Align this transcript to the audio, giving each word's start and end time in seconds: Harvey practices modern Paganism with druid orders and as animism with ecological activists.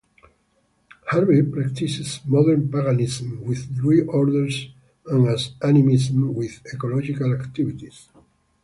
Harvey 1.11 1.43
practices 1.43 2.21
modern 2.25 2.71
Paganism 2.71 3.45
with 3.45 3.71
druid 3.75 4.07
orders 4.09 4.69
and 5.05 5.27
as 5.27 5.51
animism 5.61 6.33
with 6.33 6.59
ecological 6.73 7.29
activists. 7.37 8.07